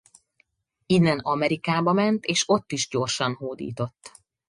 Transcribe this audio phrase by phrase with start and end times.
[0.85, 4.11] Innen Amerikába ment és ott is gyorsan hódított.